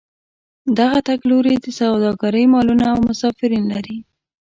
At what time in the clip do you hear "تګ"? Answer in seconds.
1.07-1.19